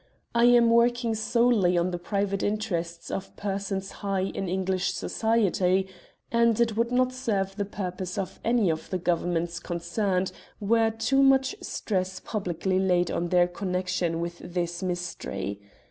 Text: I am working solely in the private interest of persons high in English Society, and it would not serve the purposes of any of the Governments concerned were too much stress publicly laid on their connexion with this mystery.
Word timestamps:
I 0.33 0.45
am 0.45 0.71
working 0.71 1.13
solely 1.13 1.75
in 1.75 1.91
the 1.91 1.99
private 1.99 2.41
interest 2.41 3.11
of 3.11 3.35
persons 3.35 3.91
high 3.91 4.21
in 4.33 4.49
English 4.49 4.95
Society, 4.95 5.87
and 6.31 6.59
it 6.59 6.75
would 6.75 6.91
not 6.91 7.13
serve 7.13 7.55
the 7.55 7.65
purposes 7.65 8.17
of 8.17 8.39
any 8.43 8.71
of 8.71 8.89
the 8.89 8.97
Governments 8.97 9.59
concerned 9.59 10.31
were 10.59 10.89
too 10.89 11.21
much 11.21 11.55
stress 11.61 12.19
publicly 12.19 12.79
laid 12.79 13.11
on 13.11 13.29
their 13.29 13.47
connexion 13.47 14.19
with 14.19 14.39
this 14.39 14.81
mystery. 14.81 15.61